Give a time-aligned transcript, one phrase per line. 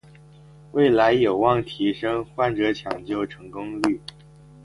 [0.71, 4.01] 未来有望提升患者抢救成功率